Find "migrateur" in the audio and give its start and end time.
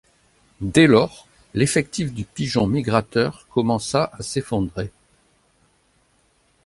2.65-3.45